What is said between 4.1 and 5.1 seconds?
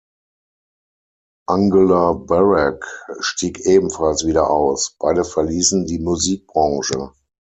wieder aus,